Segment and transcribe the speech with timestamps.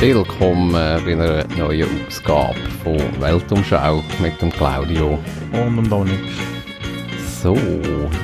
[0.00, 2.54] Willkommen bei einer neuen Ausgabe
[2.84, 5.18] von Weltumschau mit dem Claudio.
[5.52, 6.20] Und dem Dominik.
[7.42, 7.56] So,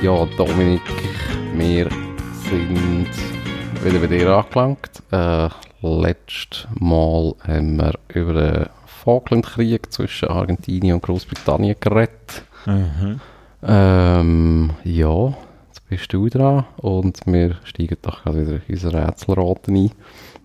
[0.01, 0.81] ja Dominik,
[1.53, 1.89] wir
[2.49, 3.09] sind
[3.83, 5.03] wieder bei dir angelangt.
[5.11, 5.49] Äh,
[5.81, 12.45] letztes Mal haben wir über den Falklandkrieg zwischen Argentinien und Großbritannien geredet.
[12.65, 13.19] Mhm.
[13.61, 15.27] Ähm, ja,
[15.67, 19.91] jetzt bist du dran und wir steigen doch gerade wieder in unser Rätselraten ein.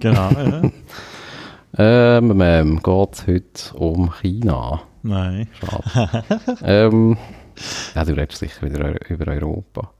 [0.00, 0.62] Genau, ja.
[1.82, 4.82] Ähm, ähm geht es heute um China?
[5.02, 5.48] Nein.
[5.58, 6.24] Schade.
[6.62, 7.16] ähm,
[7.94, 9.90] ja, du redest sicher wieder über Europa.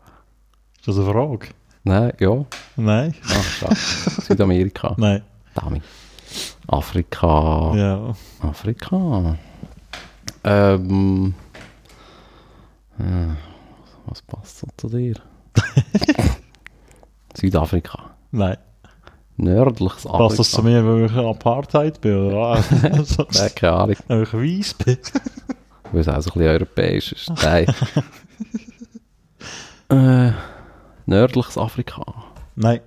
[0.78, 1.48] Ist das eine Frage?
[1.84, 2.44] Nein, ja.
[2.76, 3.14] Nein.
[3.24, 3.76] Ah, schade.
[3.76, 4.94] Südamerika.
[4.98, 5.22] Nein.
[5.54, 5.82] Damit.
[6.66, 7.72] Afrika.
[7.74, 8.14] Ja.
[8.42, 9.38] Afrika.
[10.44, 11.34] Ähm.
[12.98, 13.34] äh,
[14.04, 15.14] Was passt so zu dir?
[17.34, 18.10] Südafrika.
[18.32, 18.58] Nein.
[19.40, 20.18] Nördliches Afrika.
[20.18, 22.26] Passt das zu mir, weil ich Apartheid bin?
[22.26, 22.62] Oder?
[22.82, 23.96] Nein, keine Ahnung.
[24.08, 24.98] Weil ich weiss bin?
[25.92, 27.32] Weil es auch so ein bisschen europäisch ist.
[27.42, 27.66] Nein.
[30.28, 30.32] äh,
[31.06, 32.02] nördliches Afrika.
[32.54, 32.80] Nein.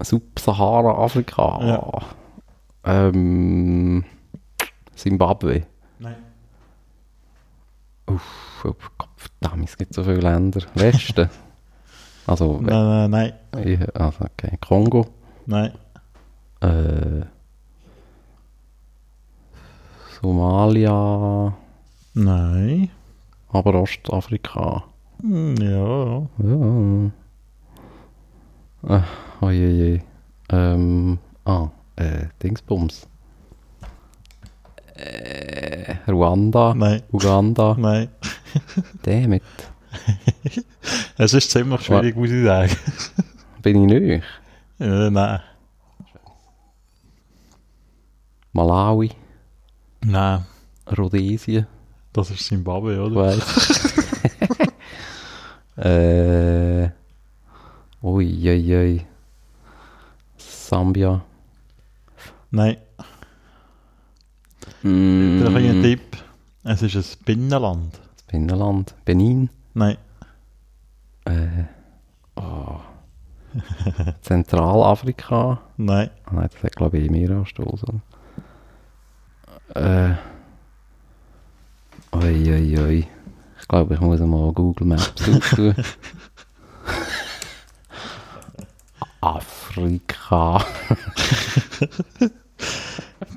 [0.00, 1.60] Subsahara-Afrika.
[1.62, 2.02] Ja.
[2.84, 4.04] Ähm,
[4.96, 5.66] Zimbabwe.
[6.00, 6.16] Nein.
[8.06, 8.74] Uff, oh
[9.16, 10.62] verdammt, es gibt so viele Länder.
[10.74, 11.30] Westen.
[12.26, 13.78] Also, Nein, nein, nein.
[13.80, 14.56] ja, also, okay.
[14.60, 15.06] Kongo.
[15.46, 15.72] Nein.
[16.60, 17.26] Äh,
[20.20, 21.52] Somalia.
[22.14, 22.90] Nein.
[23.48, 24.84] Aber Ostafrika.
[25.20, 26.22] Hm, Ja.
[26.38, 27.10] Ja.
[28.98, 29.02] Äh,
[29.40, 30.00] ojeje.
[30.50, 33.06] Ähm, ah, äh, Dingsbums.
[34.94, 36.74] Äh, Ruanda.
[36.74, 37.02] Nein.
[37.12, 37.74] Uganda.
[37.78, 38.08] Nein.
[39.02, 39.42] Damit.
[41.18, 42.76] Es ist ziemlich schwierig, muss ich sagen.
[43.62, 44.24] Bin ich nicht.
[44.78, 45.40] Ja, nein.
[48.52, 49.10] Malawi.
[50.04, 50.44] Nein.
[50.98, 51.68] Rhodesien.
[52.12, 53.14] Das ist Zimbabwe, oder?
[53.14, 53.94] weiss.
[55.76, 56.90] äh.
[58.02, 59.06] Ui, ui, ui.
[60.36, 61.24] Sambia.
[62.50, 62.78] Nein.
[64.82, 66.16] Mm, einen Tipp.
[66.64, 68.00] Es ist ein Binnenland.
[68.16, 68.94] Das Binnenland.
[69.04, 69.48] Benin.
[69.74, 69.96] Nein.
[71.24, 71.64] Äh.
[72.36, 72.80] Oh.
[74.22, 75.60] Zentralafrika.
[75.76, 76.10] Nein.
[76.30, 78.02] Nein, das hat glaube ich mehr anstoßen.
[79.74, 80.14] Äh.
[82.14, 83.06] Ui, ui, ui.
[83.60, 85.74] Ich glaube, ich muss mal Google Maps suchen.
[89.22, 90.64] Afrika.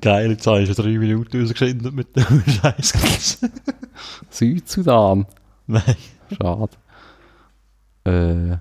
[0.01, 3.39] Geil, jetzt habe ich schon drei Minuten rausgeschnitten mit dem Scheiß.
[4.29, 5.27] Südsudan.
[5.67, 5.95] Nein.
[6.31, 6.77] Schade.
[8.05, 8.57] Äh.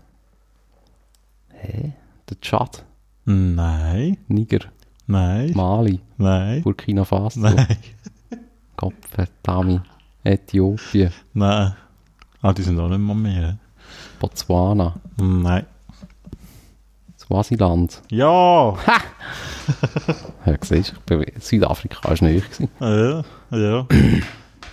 [1.53, 1.93] Hä?
[2.29, 2.85] Der Tschad.
[3.25, 4.19] Nein.
[4.29, 4.61] Niger.
[5.07, 5.53] Nein.
[5.55, 6.01] Mali.
[6.17, 6.63] Nein.
[6.63, 7.41] Burkina Faso.
[7.41, 7.79] Nein.
[9.11, 9.83] Verdammt.
[10.25, 11.13] Äthiopien.
[11.33, 11.75] Nein.
[12.43, 13.59] Ah, die sind auch nicht mal mehr.
[14.19, 14.95] Botswana.
[15.17, 15.67] Nein.
[17.19, 18.03] Swasiland.
[18.11, 18.77] Ja!
[20.45, 22.61] Ja, siehst du, Südafrika war nicht.
[22.81, 23.87] Ja, ja.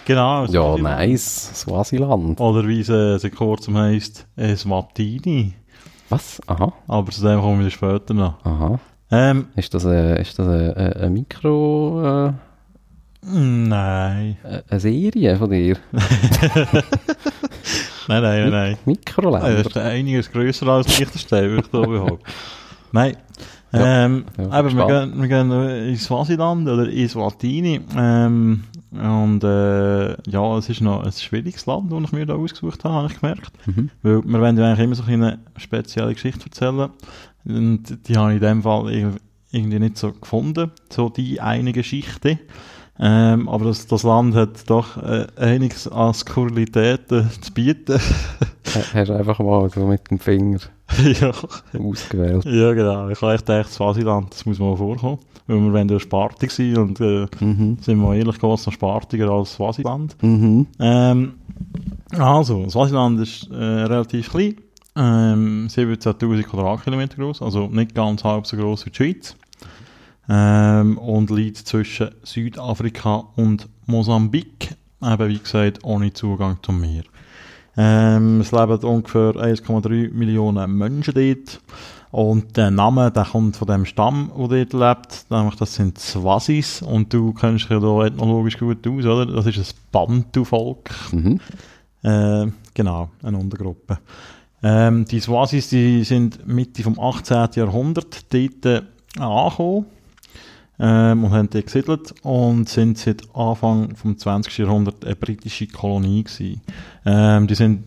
[0.05, 0.45] Genau.
[0.45, 1.51] Ja, nice.
[1.55, 2.39] Swasiland.
[2.39, 5.53] Oder wie es äh, seit kurzem heisst, Eswatini.
[6.09, 6.41] Was?
[6.47, 6.73] Aha.
[6.87, 8.43] Aber zu dem kommen wir später noch.
[8.45, 8.79] Aha.
[9.11, 12.27] Ähm, Ist das eine, ist das eine, eine Mikro...
[12.29, 12.33] Äh,
[13.23, 14.37] nein.
[14.69, 15.77] eine Serie von dir?
[18.07, 18.77] Nein, nein, nein, nein.
[18.85, 19.57] Mikroländer?
[19.57, 22.25] Das ist einiges grösser als Liechtenstein, würde ich da behaupten.
[22.91, 23.15] Nein.
[23.71, 24.05] Ja.
[24.05, 27.79] Ähm, Ja, aber wir gehen, wir gehen äh, in Swasiland oder in Swatini.
[27.95, 32.83] Ähm, und äh, ja, es ist noch ein schwieriges Land, das ich mir da ausgesucht
[32.83, 33.51] habe, habe ich gemerkt.
[33.65, 33.89] Mhm.
[34.01, 36.89] Weil wir wollen ja eigentlich immer so eine spezielle Geschichte erzählen.
[37.45, 39.17] Und die habe ich in dem Fall irg-
[39.51, 42.39] irgendwie nicht so gefunden, so die eine Geschichte.
[42.99, 47.97] Ähm, aber das, das Land hat doch äh, einiges an Skurrilitäten zu bieten.
[48.75, 50.59] Ha- Hast du einfach mal so mit dem Finger
[51.21, 51.31] ja.
[51.79, 52.45] ausgewählt.
[52.45, 53.09] Ja, genau.
[53.09, 55.19] Ich habe echt gedacht, Swasiland, das muss mal vorkommen.
[55.47, 57.77] Weil wir wollen ja spartig sein und äh, Mhm.
[57.81, 60.15] sind wir ehrlich gesagt noch spartiger als Swasiland.
[60.21, 60.67] Mhm.
[60.79, 61.33] Ähm,
[62.17, 64.55] also, Swasiland ist äh, relativ klein.
[64.95, 69.35] Ähm, 17.000 Quadratkilometer groß, also nicht ganz halb so groß wie die Schweiz.
[70.29, 74.75] Ähm, und liegt zwischen Südafrika und Mosambik.
[75.03, 77.03] Eben, wie gesagt, ohne Zugang zum Meer.
[77.77, 81.61] Ähm, es leben ungefähr 1,3 Millionen Menschen dort.
[82.11, 86.81] Und der Name, der kommt von dem Stamm, der dort lebt, nämlich das sind Swazis.
[86.81, 89.25] Und du kennst dich ja da ethnologisch gut aus, oder?
[89.25, 90.89] Das ist ein Bantu-Volk.
[91.13, 91.39] Mhm.
[92.03, 93.99] Äh, genau, eine Untergruppe.
[94.61, 97.49] Ähm, die Swazis, die sind Mitte vom 18.
[97.55, 98.83] Jahrhundert dort
[99.17, 99.85] angekommen.
[100.79, 104.57] Ähm, und haben dort gesiedelt und sind seit Anfang vom 20.
[104.57, 106.61] Jahrhundert eine britische Kolonie gewesen.
[107.05, 107.83] Ähm, die sind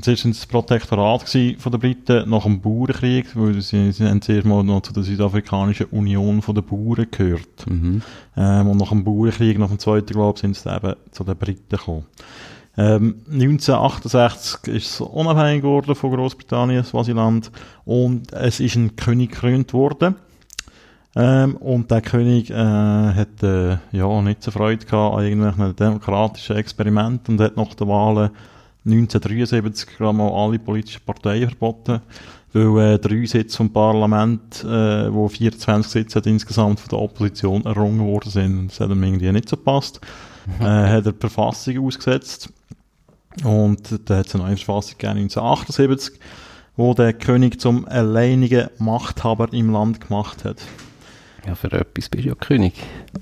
[0.00, 4.46] zuerst sind das Protektorat von den Briten nach dem Bauernkrieg, weil sie, sie haben zuerst
[4.46, 7.66] mal noch zu der Südafrikanischen Union von den Bauern gehört.
[7.68, 8.02] Mhm.
[8.36, 11.68] Ähm, und nach dem Bauernkrieg, nach dem Zweiten, glaube sind sie eben zu den Briten
[11.68, 12.06] gekommen.
[12.76, 17.50] Ähm, 1968 ist es unabhängig geworden von Großbritannien, Swasiland,
[17.84, 20.14] und es ist ein König gekrönt worden.
[21.16, 26.56] Ähm, und der König äh, hat äh, ja nicht so Freude gehabt an irgendwelchen demokratischen
[26.56, 28.30] Experimenten und hat nach den Wahlen
[28.84, 32.00] 1973 gerade mal alle politischen Parteien verboten,
[32.52, 37.64] weil äh, drei Sitze vom Parlament, äh, wo 24 Sitze hat insgesamt von der Opposition
[37.64, 38.68] errungen worden sind.
[38.68, 40.00] Das hat ihm irgendwie nicht so gepasst.
[40.60, 42.50] Äh, hat er die Verfassung ausgesetzt
[43.44, 46.18] und da hat es eine neue Verfassung gegeben 1978,
[46.76, 50.62] wo der König zum alleinigen Machthaber im Land gemacht hat.
[51.48, 52.74] Ja, für etwas bist du ja König.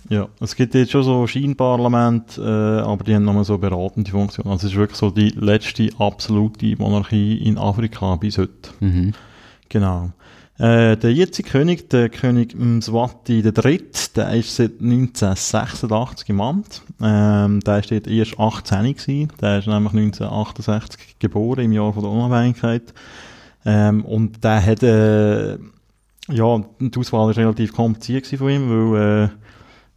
[0.09, 4.49] Ja, es gibt jetzt schon so Scheinparlament, äh, aber die haben nochmal so beratende Funktion.
[4.49, 8.71] Also es ist wirklich so die letzte absolute Monarchie in Afrika bis heute.
[8.81, 9.13] Mhm.
[9.69, 10.11] Genau.
[10.59, 13.85] Äh, der jetzige König, der König Mswati III.,
[14.17, 16.83] der ist seit 1986 im Amt.
[17.01, 19.33] Ähm, der ist dort erst 18 gewesen.
[19.41, 22.93] Der ist nämlich 1968 geboren, im Jahr von der Unabhängigkeit.
[23.65, 25.59] Ähm, und der hat, äh,
[26.29, 29.29] ja, die Auswahl war relativ kompliziert von ihm, weil äh,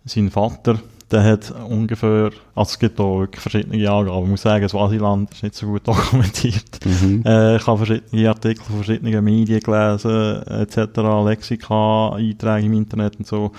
[0.05, 0.79] sein Vater,
[1.11, 4.25] der hat ungefähr, also es gibt wirklich verschiedene Angaben.
[4.25, 6.85] Ich muss sagen, das Swasiland ist nicht so gut dokumentiert.
[6.85, 7.23] Mhm.
[7.25, 13.27] Äh, ich habe verschiedene Artikel von verschiedenen Medien gelesen, etc., Lexika, Einträge im Internet und
[13.27, 13.51] so.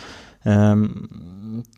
[0.45, 1.09] Ähm,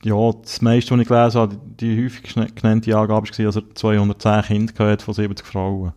[0.03, 3.75] ja, das meiste, was ich gelesen habe, die, die häufig genannte Angabe war, dass er
[3.75, 5.93] 210 Kinder von 70 Frauen.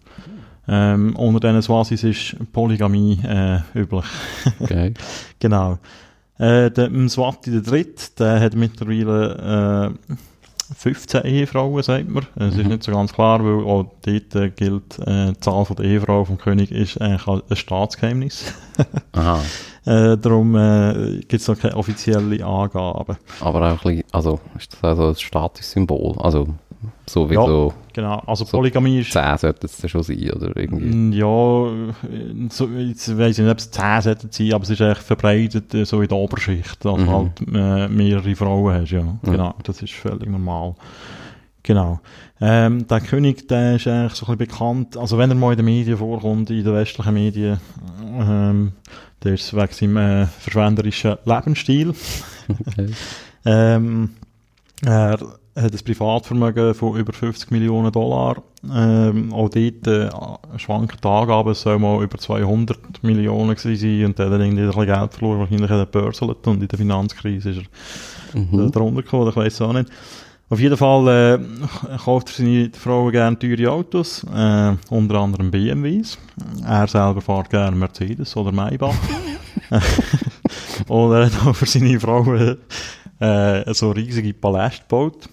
[0.68, 4.06] Ähm, unter diesen Swasis ist Polygamie äh, üblich.
[4.60, 4.94] Okay.
[5.40, 5.78] Genau.
[6.38, 10.16] Äh, der Mswati der Dritte, der hat mittlerweile äh,
[10.76, 12.26] 15 Ehefrauen, sagt man.
[12.36, 12.72] Es ist Mhm.
[12.72, 16.38] nicht so ganz klar, weil auch dort äh, gilt, äh, die Zahl der Ehefrauen vom
[16.40, 18.52] König ist eigentlich ein Staatsgeheimnis.
[19.14, 19.40] Aha.
[19.86, 23.18] äh, darum äh, gibt es noch keine offiziellen Angaben.
[23.42, 26.16] Aber auch ein bisschen, also ist das also ein Statussymbol?
[26.18, 26.48] Also
[27.08, 27.70] so wie Ja.
[27.94, 30.86] Genau, also So Polygamie ist 10 sollte es schon sein, oder irgendwie.
[30.86, 34.82] Mm, Ja, so, jetzt weiss ich nicht, ob es 10 sollten sein, aber es ist
[34.82, 37.06] echt verbreitet, äh, so in der Oberschicht, dass Mhm.
[37.06, 39.18] du halt äh, mehrere Frauen hast, ja.
[39.24, 40.76] Genau, das ist völlig normal.
[41.64, 42.00] Genau.
[42.42, 45.58] Ähm, der König, der ist eigentlich so ein bisschen bekannt, also wenn er mal in
[45.58, 47.60] den Medien vorkommt, in den westlichen Medien,
[48.20, 48.74] ähm,
[49.24, 51.94] der ist wegen seinem äh, verschwenderischen Lebensstil.
[52.48, 52.90] Okay.
[53.48, 54.10] Ähm,
[54.84, 55.20] er
[55.56, 58.44] hat ein Privatvermögen von über 50 Millionen Dollar.
[58.74, 60.10] Ähm, auch dort äh,
[60.58, 64.46] schwanken die Angaben, es soll mal über 200 Millionen gewesen sein und dann hat er
[64.46, 68.40] irgendwie ein bisschen Geld verloren, wahrscheinlich hat er börselt und in der Finanzkrise ist er
[68.40, 68.70] Mhm.
[68.72, 69.90] darunter gekommen, ich weiß auch nicht.
[70.50, 76.18] Auf jeden Fall äh, kauft er seine Frauen gerne teure Autos, äh, unter anderem BMWs.
[76.68, 78.94] Er selber fährt gerne Mercedes oder Maybach.
[80.88, 82.58] und er hat auch für seine Frauen
[83.20, 85.30] äh, so riesige Paläste gebaut.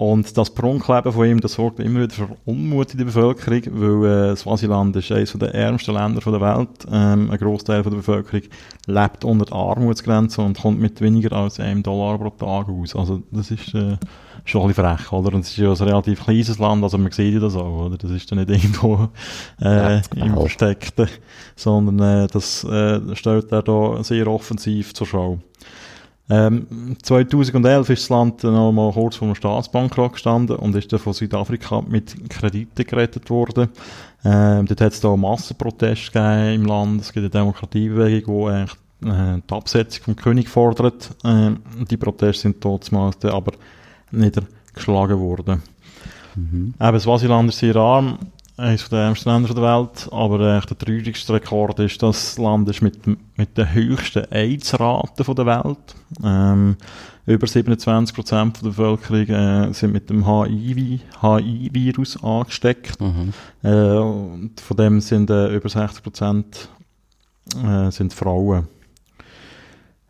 [0.00, 4.30] Und das Prunkleben von ihm, das sorgt immer wieder für Unmut in der Bevölkerung, weil
[4.30, 6.86] äh, Swasiland ist eines der ärmsten Länder der Welt.
[6.90, 8.40] Ähm, ein Großteil der Bevölkerung
[8.86, 12.96] lebt unter der Armutsgrenze und kommt mit weniger als einem Dollar pro Tag aus.
[12.96, 13.98] Also das ist äh,
[14.46, 15.34] schon ein bisschen frech, oder?
[15.34, 17.98] Und es ist ja ein relativ kleines Land, also man sieht ja das auch, oder?
[17.98, 19.10] Das ist dann nicht irgendwo
[19.60, 20.32] äh, Ja, im.
[20.32, 21.08] Versteckten,
[21.56, 25.40] sondern äh, das äh, stellt er da sehr offensiv zur Schau.
[26.30, 31.00] Ähm, 2011 ist das Land noch mal kurz vor einem Staatsbankrott gestanden und ist dann
[31.00, 33.68] von Südafrika mit Krediten gerettet worden.
[34.24, 37.00] Ähm, dort hat es da Massenproteste gegeben im Land.
[37.00, 41.10] Es gibt eine Demokratiebewegung, die eigentlich äh, die Absetzung vom König fordert.
[41.24, 43.52] Ähm, die Proteste sind trotzdem dann aber
[44.12, 45.62] niedergeschlagen worden.
[46.36, 46.74] Mhm.
[46.80, 48.18] Eben, Swasiland ist sehr arm,
[48.60, 52.68] eines der ärmsten Länder der Welt, aber äh, der traurigste Rekord ist, dass das Land
[52.68, 55.94] ist mit, mit der höchsten AIDS-Rate der Welt.
[56.22, 56.76] Ähm,
[57.26, 63.00] über 27% von der Bevölkerung äh, sind mit dem HIV HIV-Virus angesteckt.
[63.00, 63.32] Mhm.
[63.62, 66.44] Äh, und von dem sind äh, über 60%
[67.64, 68.68] äh, sind Frauen.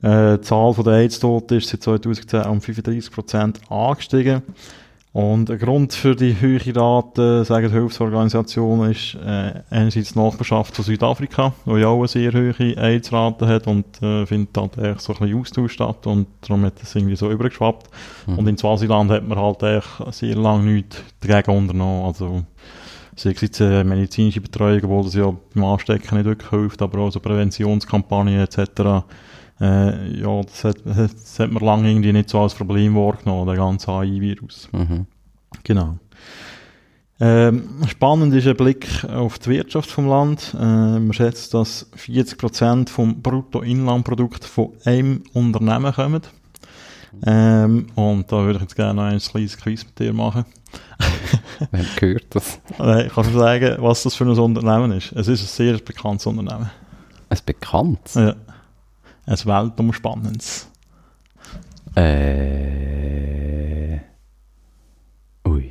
[0.03, 4.43] Äh, die Zahl der AIDS-Toten ist seit 2010 um 35% angestiegen.
[5.13, 10.77] Und ein Grund für die hohe Rate, sagen die Hilfsorganisationen, ist äh, einerseits die Nachbarschaft
[10.77, 15.01] von Südafrika, wo ja auch eine sehr hohe AIDS-Rate hat und äh, findet halt echt
[15.01, 17.91] so ein bisschen Austausch statt und darum hat es irgendwie so übergeschwappt.
[18.29, 18.39] Mhm.
[18.39, 22.05] Und in Swasiland hat man halt echt sehr lange nichts dagegen unternommen.
[22.05, 22.45] Also,
[23.17, 27.01] sei es jetzt äh, medizinische Betreuung, obwohl das ja beim Anstecken nicht wirklich hilft, aber
[27.01, 29.05] auch so Präventionskampagnen etc.
[29.61, 33.57] Äh, ja, das hat, das hat man lange irgendwie nicht so als Problem wahrgenommen, der
[33.57, 34.69] ganze AI-Virus.
[34.73, 35.07] Mhm.
[35.65, 35.99] Genau.
[37.23, 40.55] Ähm, spannend ist ein Blick auf die Wirtschaft vom Land.
[40.59, 46.23] Äh, man schätzt, dass 40% vom Bruttoinlandprodukt von einem Unternehmen kommen.
[47.27, 50.47] Ähm, und da würde ich jetzt gerne noch ein kleines Quiz mit dir machen.
[51.71, 52.61] Wer gehört das?
[52.79, 55.13] Äh, kannst du sagen, was das für ein Unternehmen ist?
[55.13, 56.71] Es ist ein sehr bekanntes Unternehmen.
[57.29, 58.15] Ein bekanntes?
[58.15, 58.35] Ja.
[59.31, 60.69] Ein weltumspannendes.
[61.95, 63.99] Äh.
[65.47, 65.71] Ui.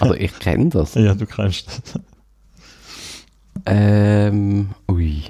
[0.00, 0.94] Also ich kenne das.
[0.96, 2.00] Ja, du kennst das.
[3.66, 4.70] Ähm.
[4.90, 5.22] Ui.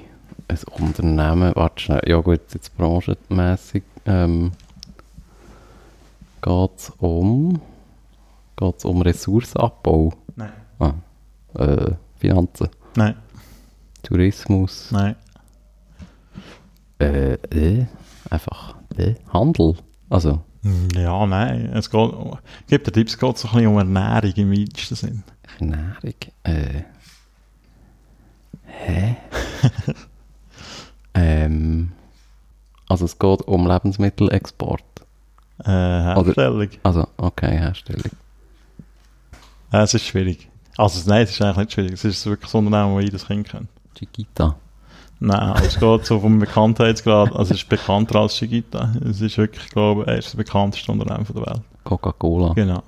[0.47, 1.51] Ein Unternehmen.
[1.55, 2.01] Warte schnell.
[2.07, 3.83] Ja gut, jetzt branchenmässig.
[4.07, 4.53] Ähm.
[6.41, 7.61] Geht es um.
[8.55, 10.11] Geht es um Ressourcenabbau?
[10.35, 10.53] Nein.
[10.79, 10.93] Ah.
[11.53, 12.69] Äh, Finanzen.
[12.95, 13.15] Nein,
[14.01, 14.91] Tourismus.
[14.91, 15.15] nein.
[17.05, 17.85] Äh, äh,
[18.29, 19.75] einfach äh, Handel.
[20.09, 20.41] Also,
[20.95, 21.71] Ja, nein.
[21.73, 22.11] Es geht,
[22.67, 25.23] gibt dir Tipps, es geht so ein bisschen um Ernährung im weitesten Sinn.
[25.59, 26.15] Ernährung.
[26.43, 26.81] Äh.
[28.65, 29.17] Hä?
[31.13, 31.91] ähm.
[32.87, 34.83] Also es geht um Lebensmittelexport.
[35.63, 36.69] Äh, Herstellung.
[36.83, 38.11] Also, okay, Herstellung.
[39.71, 40.49] Ja, es ist schwierig.
[40.77, 41.93] Also, nein, es ist eigentlich nicht schwierig.
[41.93, 43.69] Es ist wirklich so ein Unternehmen, wo jedes Kind kennt.
[43.95, 44.55] Chiquita.
[45.19, 47.31] Nein, also es geht so vom Bekanntheitsgrad.
[47.35, 48.93] Also, es ist bekannter als Chiquita.
[49.09, 51.61] Es ist wirklich, ich glaube, er ist das bekannteste Unternehmen der Welt.
[51.83, 52.53] Coca-Cola.
[52.53, 52.83] Genau.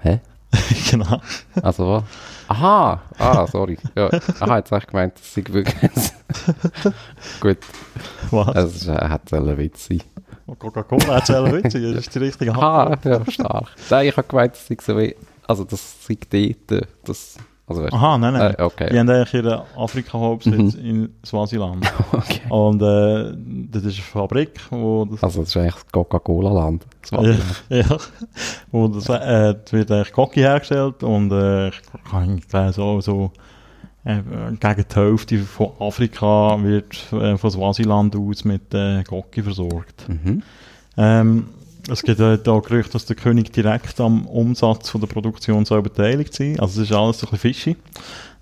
[0.00, 0.20] Hä?
[0.90, 1.20] genau.
[1.62, 2.04] Also was?
[2.48, 3.00] Aha!
[3.18, 3.78] Ah, sorry.
[3.96, 4.10] Ja.
[4.40, 5.74] Aha, jetzt habe ich gemeint, das sei wirklich...
[7.40, 7.58] Gut,
[8.30, 8.54] Was?
[8.56, 10.02] es äh, hat ein Witz sein.
[10.58, 11.82] Coca-Cola hat selber witzig.
[11.82, 13.26] Das ist die richtige Aha, Antwort.
[13.26, 13.68] ja, stark.
[13.90, 15.16] Nein, ich habe gemeint, das sei so wie...
[15.46, 16.18] Also das sei
[16.68, 17.36] dort, das...
[17.78, 17.96] Also.
[17.96, 18.54] Aha, nein, nein.
[18.58, 18.88] Äh, okay.
[18.92, 21.86] Die haben eigentlich ihren Afrika-Hauptsitz in Swasiland.
[22.12, 22.40] okay.
[22.48, 23.32] Und äh,
[23.70, 26.86] das ist eine Fabrik, wo das Also das ist eigentlich das Coca-Cola-Land.
[27.10, 27.34] Ja,
[27.68, 27.96] ja.
[28.70, 33.32] wo das, äh, wird eigentlich Cocky hergestellt und äh, ich kann gelesen, so, so
[34.04, 34.22] äh,
[34.58, 40.08] gegen die Hälfte von Afrika wird äh, von Swasiland aus mit äh, Cocky versorgt.
[40.08, 40.42] Mhm.
[40.96, 41.46] Ähm,
[41.90, 45.82] es gibt äh, da Gerüchte, dass der König direkt am Umsatz von der Produktion soll
[45.82, 46.58] beteiligt sein.
[46.60, 47.76] Also es ist alles so ein bisschen fishy.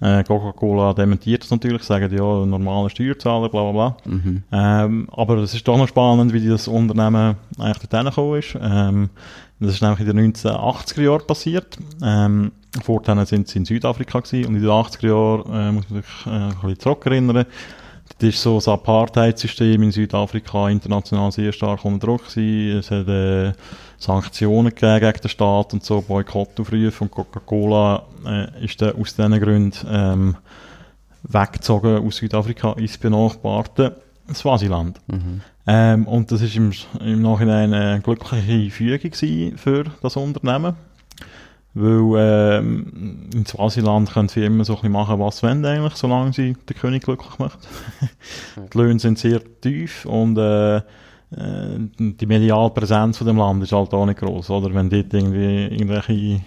[0.01, 4.13] Äh, Coca-Cola dementiert das natürlich, sagen ja, normale Steuerzahler, bla bla bla.
[4.13, 4.43] Mhm.
[4.51, 8.57] Ähm, aber es ist doch noch spannend, wie das Unternehmen eigentlich dorthin gekommen ist.
[8.61, 9.11] Ähm,
[9.59, 11.79] das ist nämlich in den 1980er Jahren passiert.
[12.03, 16.03] Ähm, vorher sind sie in Südafrika gewesen und in den 80er Jahren, äh, muss man
[16.03, 17.45] sich äh, ein bisschen zurückerinnern,
[18.21, 22.79] das ist so das Apartheid-System in Südafrika international sehr stark unter Druck gewesen.
[22.79, 23.53] Es hat äh,
[23.99, 29.41] Sanktionen gegeben gegen den Staat und so, Boykottaufrufe und Coca-Cola äh, ist dann aus diesen
[29.41, 30.37] Gründen ähm,
[31.23, 33.97] weggezogen aus Südafrika ins benachbarte
[34.35, 35.01] Swasiland.
[35.07, 35.41] Mhm.
[35.67, 40.77] Ähm, und das ist im, im Nachhinein eine glückliche Fügung für das Unternehmen.
[41.73, 45.95] Weil ähm, in Swasiland können sie immer so ein bisschen machen, was sie wollen eigentlich,
[45.95, 47.59] solange sie den König glücklich macht.
[48.57, 50.83] die Löhne sind sehr tief und äh, äh,
[51.99, 54.75] die mediale Präsenz von dem Land ist halt auch nicht groß, oder?
[54.75, 56.41] Wenn dort irgendwie irgendwelche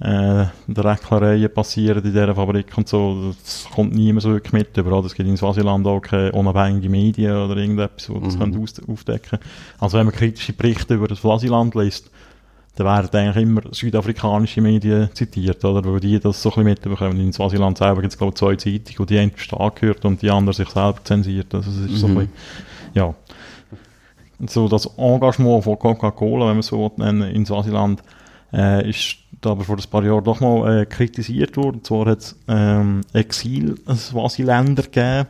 [0.00, 4.96] äh, Drecklereien passieren in dieser Fabrik und so, das kommt niemand so wirklich mit über.
[4.98, 5.06] oder?
[5.06, 8.38] Es gibt in Swasiland auch keine unabhängige Medien oder irgendetwas, die das Mhm.
[8.38, 9.38] können aufdecken
[9.78, 12.10] Also wenn man kritische Berichte über das Swasiland liest,
[12.74, 15.84] dann werden eigentlich immer südafrikanische Medien zitiert, oder?
[15.84, 17.20] Weil die das so ein bisschen mitbekommen.
[17.20, 20.22] In Swasiland selber gibt es, glaube ich, zwei Zeitungen, und die eine stark gehört und
[20.22, 21.54] die andere sich selber zensiert.
[21.54, 22.18] Also es ist so ein Mhm.
[22.18, 22.32] bisschen,
[22.94, 23.14] ja.
[24.48, 28.02] So das Engagement von Coca-Cola, wenn man so nennen, in Swasiland,
[28.52, 31.76] äh, ist da aber vor ein paar Jahren doch mal äh, kritisiert worden.
[31.76, 35.28] Und zwar hat es ähm, Exil-Swasiländer gegeben,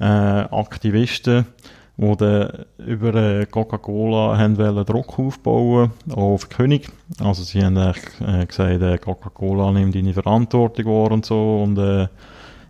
[0.00, 1.46] äh, Aktivisten,
[1.96, 6.88] die dann über äh, Coca-Cola wollen Druck aufbauen auch auf den König.
[7.22, 11.62] Also sie haben äh, gesagt, äh, Coca-Cola nimmt deine Verantwortung wahr und so.
[11.62, 12.08] Und äh,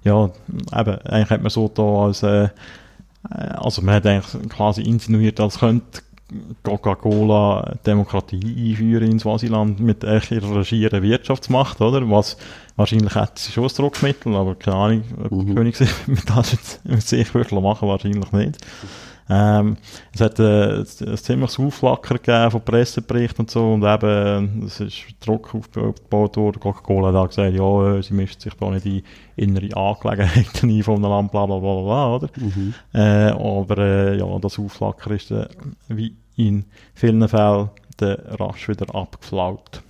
[0.05, 2.49] ja, eben, eigentlich hat man so da als, äh, äh,
[3.31, 6.02] also man hat eigentlich quasi insinuiert, als könnte
[6.62, 12.09] Coca-Cola Demokratie einführen in Swasiland mit ihrer regieren Wirtschaftsmacht, oder?
[12.11, 12.37] Was
[12.76, 15.55] wahrscheinlich hat sie schon ein Druckmittel, aber keine Ahnung, ob Mhm.
[15.55, 18.59] König mit das jetzt mit sich wirklich machen, wahrscheinlich nicht.
[19.35, 19.79] Ähm,
[20.12, 25.05] es hat äh, ein ziemliches Aufflackern gegeben von Presseberichten und so und eben, es ist
[25.21, 26.61] Druck aufgebaut worden.
[26.61, 29.03] Coca-Cola hat auch gesagt, ja, äh, sie mischt sich da nicht in
[29.37, 32.29] innere Angelegenheiten ein von einem Land, bla bla bla bla, oder?
[32.37, 32.75] Mhm.
[32.93, 35.49] Äh, aber äh, ja, das Aufflackern ist äh,
[35.89, 39.83] wie in vielen Fällen dann rasch wieder abgeflaut.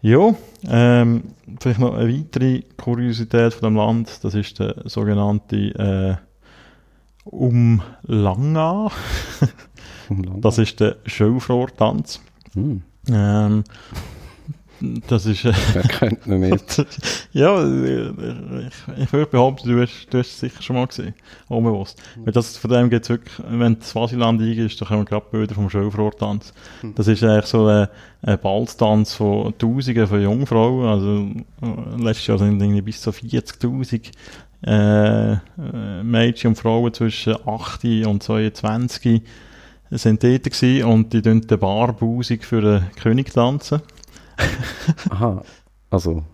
[0.00, 0.34] Ja,
[0.66, 1.24] ähm,
[1.60, 6.18] vielleicht noch eine weitere Kuriosität von dem Land, das ist der sogenannte
[7.30, 8.90] um Langa.
[10.38, 12.20] Das ist der Showfloor-Tanz.
[12.54, 12.82] Hm.
[13.08, 13.64] Ähm,
[15.08, 15.44] das ist...
[15.44, 16.86] Äh, Wer könnte ihn nicht?
[17.32, 21.14] ja, ich, ich würde behaupten, du hast, du hast es sicher schon mal gesehen.
[21.48, 22.02] Unbewusst.
[22.16, 25.54] Weil das, von dem geht es wirklich, wenn das Swasiland eingehst, dann kommen gerade Bilder
[25.54, 26.52] vom Showfloor-Tanz.
[26.94, 27.88] Das ist eigentlich so ein,
[28.22, 30.86] ein Balztanz von Tausenden von Jungfrauen.
[30.86, 31.26] Also,
[31.62, 34.10] äh, letztes Jahr sind irgendwie bis zu 40.000
[34.66, 35.38] äh, äh,
[36.02, 39.22] Mädchen und Frauen zwischen 8 und 22
[39.90, 43.80] sind dort gewesen und die tanzen barbusig für den König tanzen.
[45.10, 45.42] Aha,
[45.90, 46.24] also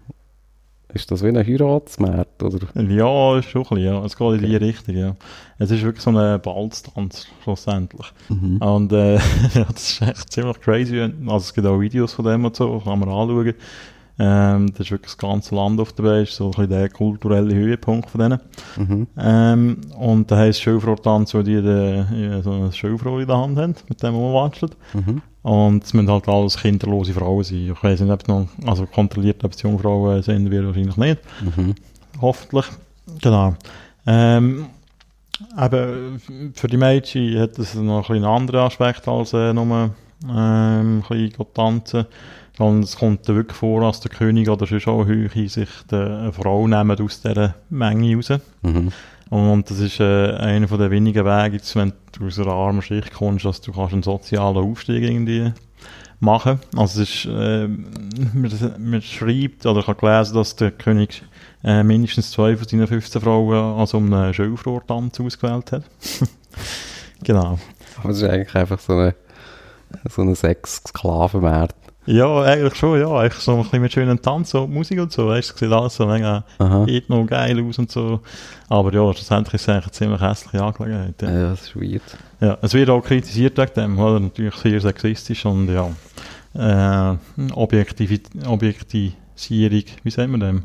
[0.97, 2.59] ist das wie ein Heiratsmarkt, oder?
[2.75, 4.05] Ja, schon ein bisschen, ja.
[4.05, 5.17] Es geht in die Richtung, ja.
[5.59, 8.07] Es ist wirklich so ein Balztanz, schlussendlich.
[8.31, 8.57] Mhm.
[8.59, 9.17] Und äh,
[9.55, 11.01] ja, das ist echt ziemlich crazy.
[11.01, 13.55] Also es gibt auch Videos von dem und so, kann man anschauen.
[14.19, 17.55] Ähm, das ist wirklich das ganze Land auf Welt, ist so ein bisschen der kulturelle
[17.55, 18.41] Höhepunkt von denen.
[18.77, 19.07] Mhm.
[19.19, 23.75] Ähm, und da heisst Schulfrau-Tanz, weil die äh, so eine Schulfrau in der Hand haben,
[23.89, 24.77] mit dem man watschelt.
[24.95, 25.23] Mhm.
[25.43, 27.71] Und es müssen halt alles kinderlose Frauen sein.
[27.71, 31.21] Ich weiss nicht, ob es noch, also kontrolliert, ob es Jungfrauen sind, wir wahrscheinlich nicht.
[31.43, 31.75] Mhm.
[32.21, 32.67] Hoffentlich.
[33.21, 33.55] Genau.
[34.07, 34.67] Ähm,
[35.61, 39.91] eben, für die Mädchen hat es noch ein einen anderen Aspekt als äh, nur
[40.29, 42.07] ähm, ein bisschen tanzen.
[42.57, 46.33] Sondern es kommt dann wirklich vor, dass der König oder sonst auch Höhe sich eine
[46.33, 48.33] Frau nehmen aus dieser Menge raus.
[48.63, 48.93] Mhm.
[49.29, 52.83] Und das ist äh, einer von den wenigen Wege, jetzt, wenn du aus einer armen
[52.83, 55.53] Schicht kommst, dass du kannst einen sozialen Aufstieg irgendwie
[56.21, 56.61] machen.
[56.77, 61.23] Also es ist, äh, man, man schreibt, oder ich habe gelesen, dass der König
[61.65, 65.83] äh, mindestens zwei von seinen 15 Frauen als um einen Schulfrohrtanz ausgewählt hat.
[67.25, 67.59] genau.
[67.99, 69.15] Aber es ist eigentlich einfach so eine,
[70.09, 71.75] so eine Sex-Sklavenmarkt.
[72.07, 73.11] Ja, eigentlich schon, ja.
[73.11, 75.29] Eigentlich so ein bisschen mit schönen Tanz und Musik und so.
[75.29, 76.45] Weißt du, sieht alles so mega
[76.87, 78.21] ethno geil aus und so.
[78.69, 81.21] Aber ja, schlussendlich ist es eigentlich eine ziemlich hässliche Angelegenheit.
[81.21, 81.31] Ja.
[81.31, 82.03] Ja, das ist weird.
[82.41, 84.21] Ja, es wird auch kritisiert wegen dem, oder?
[84.21, 85.91] Natürlich sehr sexistisch und ja,
[86.55, 87.17] äh,
[87.53, 90.63] Objektivi Objektisierung, wie sagen wir dem,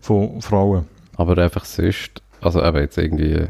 [0.00, 0.84] von Frauen.
[1.16, 3.46] Aber einfach sonst, also eben jetzt irgendwie,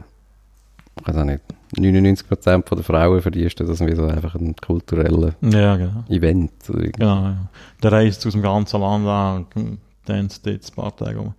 [1.04, 1.40] weiß auch nicht,
[1.76, 6.04] 99% von der Frauen, für die ist das wie so einfach ein kultureller Ja, genau.
[6.08, 6.52] Event.
[6.66, 7.48] Genau, ja.
[7.82, 11.34] Der reist aus dem ganzen Land an und tanzt dort ein paar Tage um.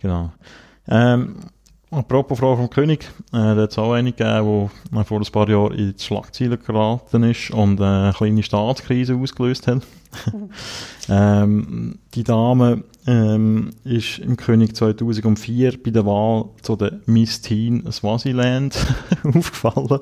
[0.00, 0.32] Genau.
[0.88, 1.36] Ähm,
[1.90, 5.48] apropos Frau vom König, äh, da hat es auch eine gegeben, die vor ein paar
[5.48, 9.82] Jahren in die Schlagzeilen geraten ist und äh, eine kleine Staatskrise ausgelöst hat.
[11.08, 17.90] ähm, die Dame ähm, ist im König 2004 bei der Wahl zu der Miss Teen
[17.90, 18.76] Swaziland
[19.24, 20.00] aufgefallen.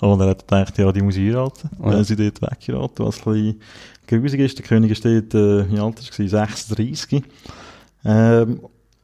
[0.00, 1.84] Und er hat gedacht, ja, die muss heiraten, Ja.
[1.86, 3.60] weil sie dort wegheiraten, was ein bisschen
[4.06, 4.58] grusig ist.
[4.58, 6.28] Der König ist dort, äh, wie alt ist er?
[6.28, 7.22] 36.
[8.04, 8.60] Ähm,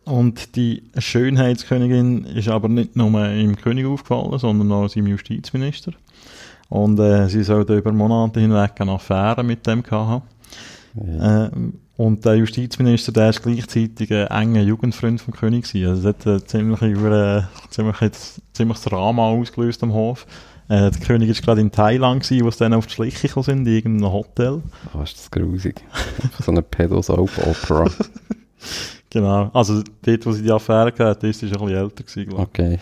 [0.09, 5.93] und die Schönheitskönigin ist aber nicht nur im König aufgefallen, sondern auch seinem Justizminister.
[6.69, 10.23] Und äh, sie soll über Monate hinweg eine Affäre mit dem haben.
[10.95, 11.47] Ja.
[11.47, 15.89] Ähm, und der Justizminister, der ist gleichzeitig ein enger Jugendfreund vom König gewesen.
[15.89, 17.97] Also, es hat ein ziemlich, über, äh, ziemlich,
[18.53, 20.27] ziemlich Drama ausgelöst am Hof.
[20.69, 23.45] Äh, der König ist gerade in Thailand gewesen, wo sie dann auf die Schliche gekommen
[23.45, 24.63] sind, in irgendeinem Hotel.
[24.95, 25.83] Oh, ist das grusig.
[26.41, 27.91] so eine Pedo-Soap-Opera.
[29.11, 29.51] Genau.
[29.55, 32.29] Also, dort, wo sie die Affäre gehabt hat, ist sie schon ein bisschen älter gewesen,
[32.29, 32.49] glaube ich.
[32.49, 32.79] Okay.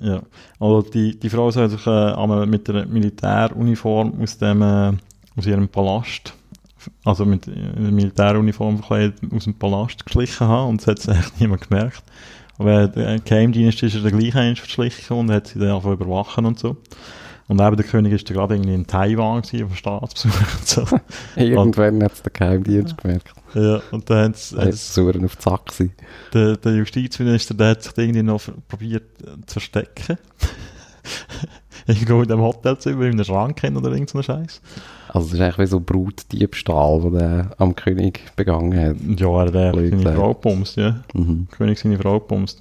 [0.00, 0.22] Ja.
[0.58, 4.92] Also die, die Frau soll sich äh, mit der Militäruniform aus dem, äh,
[5.36, 6.34] aus ihrem Palast,
[7.04, 11.40] also mit einer Militäruniform verkleidet, aus dem Palast geschlichen haben und das hat sie echt
[11.40, 12.02] niemand gemerkt.
[12.58, 16.44] Aber der Geheimdienst ist ja der gleiche eins verschlichen und hat sie dann einfach überwachen
[16.44, 16.76] und so.
[17.48, 20.32] Und eben der König ist gerade irgendwie in Taiwan gewesen, auf Staatsbesuch
[20.64, 20.84] so.
[21.36, 23.32] Irgendwann hat es der Geheimdienst gemerkt.
[23.54, 25.92] ja, und dann Er hat's, ist so auf Sack gewesen.
[26.34, 30.18] der, der Justizminister, der hat sich irgendwie noch probiert äh, zu verstecken.
[31.86, 34.60] Irgendwo in dem Hotelzimmer, in einem Schrank hin oder irgend so Scheiß.
[35.08, 38.96] Also es ist eigentlich wie so Brutdiebstahl, den der am König begangen hat.
[39.18, 40.12] Ja, er hat seine.
[40.14, 41.00] Frau gepumst, ja.
[41.14, 41.48] Mhm.
[41.50, 42.60] König seine Frau gepumst.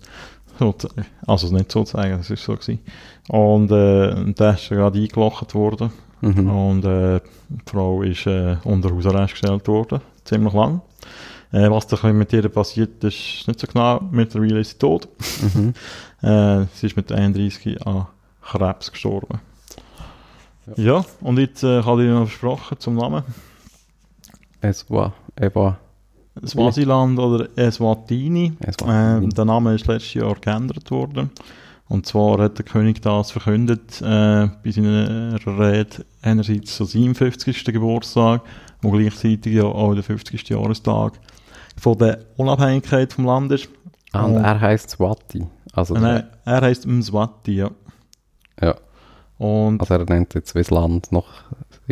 [1.26, 2.80] Also nicht sozusagen, das ist so gewesen.
[3.28, 5.92] Und, äh, und der ist gerade eingelocht worden.
[6.22, 6.50] Mhm.
[6.50, 10.82] Und äh, die Frau ist äh, unter Hausarrest gestellt worden, ziemlich lang.
[11.52, 14.02] Äh, was da mit ihr passiert ist, nicht so genau.
[14.12, 15.08] Mittlerweile ist sie tot.
[15.42, 15.74] Mhm.
[16.20, 18.08] Äh, sie ist mit 31 an
[18.42, 19.40] Krebs gestorben.
[20.76, 23.24] Ja, und jetzt äh, habe ich noch versprochen zum Namen.
[24.60, 25.78] Es war, er war,
[26.46, 28.54] Swasiland oder Eswatini.
[28.60, 29.18] es war.
[29.18, 31.30] Ähm, der Name ist letztes Jahr geändert worden.
[31.90, 37.64] Und zwar hat der König das verkündet äh, bei seiner Rede einerseits zu seinem 50.
[37.66, 38.42] Geburtstag,
[38.82, 40.50] wo gleichzeitig ja auch der 50.
[40.50, 41.14] Jahrestag
[41.78, 43.70] von der Unabhängigkeit vom Land ist.
[44.12, 45.46] Ah, und und- er heißt Swati.
[45.74, 47.70] Also Nein, er heisst Mswati, ja.
[48.62, 48.76] Ja.
[49.38, 51.28] Und Also er nennt jetzt wie das Land noch,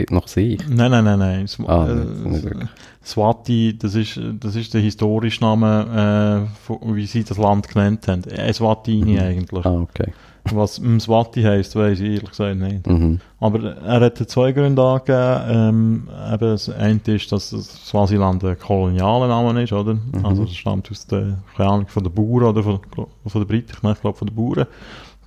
[0.10, 0.60] noch sich.
[0.68, 1.48] Nein, nein, nein, nein.
[1.48, 2.66] Sw Ah, äh.
[3.04, 8.08] Swati, das ist, das ist der historische Name, äh, von, wie sie das Land genannt
[8.08, 8.24] haben.
[8.26, 9.20] Äh, Swatini Mhm.
[9.20, 9.66] eigentlich.
[9.66, 10.12] Ah, okay.
[10.52, 12.86] Was Swati heisst, weiß ich ehrlich gesagt nicht.
[12.86, 13.20] Mhm.
[13.40, 15.42] Aber er hat zwei Gründe angegeben.
[15.50, 19.96] Ähm, eben, das eine ist, dass das Swasiland ein kolonialer Name ist, oder?
[19.96, 20.24] Mhm.
[20.24, 22.80] Also, das stammt aus der, keine Ahnung, von den Bauern oder von,
[23.26, 24.68] von den Briten, ich glaube von den Bauern.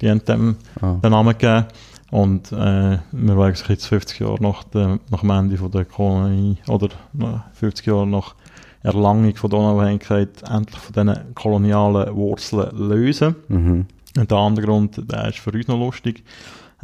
[0.00, 0.92] Die haben dem Ah.
[1.02, 1.64] den Namen gegeben.
[2.10, 6.56] Und äh, wir sich jetzt 50 Jahre nach, dem- nach dem Ende von der Kolonie
[6.66, 8.34] oder nach 50 Jahre nach
[8.82, 13.34] Erlangung von der Unabhängigkeit endlich von diesen kolonialen Wurzeln lösen.
[13.48, 13.86] Mhm.
[14.16, 16.24] Und der andere Grund, der ist für uns noch lustig.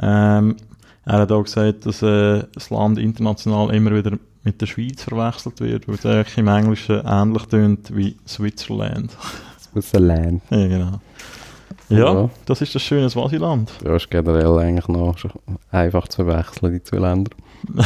[0.00, 0.56] Ähm,
[1.06, 5.60] er hat auch gesagt, dass äh, das Land international immer wieder mit der Schweiz verwechselt
[5.60, 9.16] wird, weil es eigentlich im Englischen ähnlich tönt wie Switzerland.
[9.72, 10.42] Switzerland.
[10.50, 11.00] ja, genau.
[11.90, 12.30] Ja, Ja.
[12.46, 13.70] das ist das schöne Swasiland.
[13.84, 15.14] Ja, ist generell eigentlich noch
[15.70, 17.30] einfach zu verwechseln, die zwei Länder.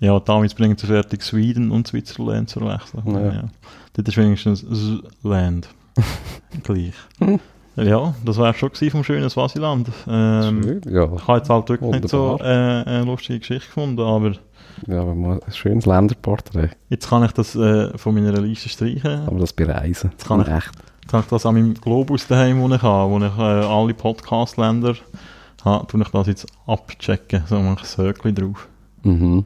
[0.00, 3.02] Ja, damit bringt es fertig, Sweden und Switzerland zu verwechseln.
[3.06, 3.20] Ja.
[3.32, 3.44] Ja.
[3.94, 4.64] Das ist wenigstens
[5.22, 5.68] Land.
[6.62, 6.92] Gleich.
[7.76, 9.88] Ja, das wäre schon vom schönen Swasiland.
[10.06, 11.08] Ähm, Schön, ja.
[11.16, 12.46] ich habe jetzt halt wirklich nicht so Wunderbar.
[12.46, 14.32] äh, eine lustige Geschichte gefunden, aber
[14.86, 16.70] ja, aber mal ein schönes Länderporträt.
[16.90, 19.26] jetzt kann ich das äh, von meiner Liste streichen.
[19.26, 20.10] Aber das bereisen.
[20.10, 20.70] Jetzt kann ich- echt.
[21.06, 24.94] Ich das an meinem Globus daheim, wo ich habe, wo ich äh, alle Podcast-Länder
[25.64, 27.44] habe, tue ich das jetzt abchecken.
[27.46, 28.68] So mache ich ein Höckchen drauf.
[29.02, 29.44] Mhm.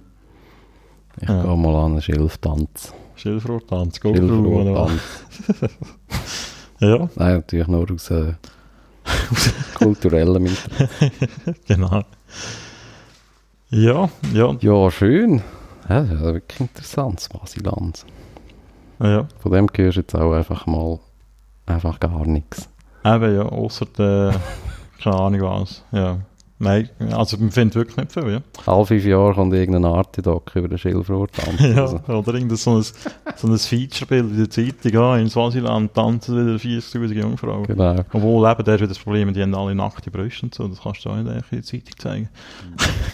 [1.20, 1.42] Ich Ja.
[1.42, 2.92] gehe mal an einen Schilftanz.
[3.16, 4.14] Schilfrohrtanz, go?
[4.14, 5.00] Schilfrohrtanz.
[6.80, 8.34] Ja, Nein, natürlich nur aus äh,
[9.74, 11.10] kulturellem Interesse.
[11.66, 12.02] genau.
[13.70, 15.42] Ja, ja, Ja, schön.
[15.88, 18.06] Ja, das ist ja wirklich interessant, Swasiland.
[19.00, 19.26] ja.
[19.40, 21.00] Von dem hörst du jetzt auch einfach mal
[21.70, 22.68] einfach gar nichts.
[23.04, 24.34] Eben, ja, außer der,
[25.02, 25.84] keine Ahnung was.
[25.92, 26.18] Ja.
[26.60, 28.40] Nein, also man findet wirklich nicht viel, ja.
[28.66, 31.60] Alle fünf Jahre kommt irgendeine Art Doc über den Schilfrohrtanz.
[31.60, 32.82] ja Also, oder irgendein so ein,
[33.36, 37.62] so ein Featurebild in der Zeitung, ja, in Swasiland tanzen wieder 40'000 Jungfrauen.
[37.62, 38.04] genau.
[38.12, 40.80] Obwohl, eben, da ist wieder das Problem, die haben alle nackte Brüste und so, das
[40.82, 42.28] kannst du auch nicht in der Zeitung zeigen.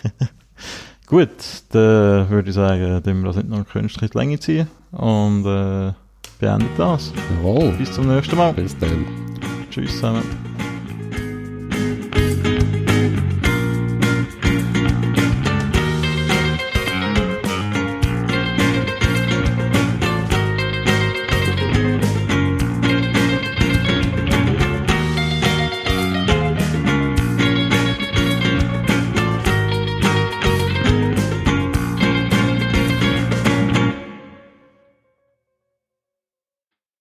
[1.07, 1.29] Gut,
[1.73, 5.45] dann würde ich sagen, dann wir das nicht noch künstlich in die Länge ziehen und
[5.45, 5.93] äh,
[6.45, 7.13] beenden das.
[7.39, 7.73] Jawohl.
[7.73, 8.53] Bis zum nächsten Mal.
[8.53, 9.07] Bis dann.
[9.71, 10.54] Tschüss zusammen.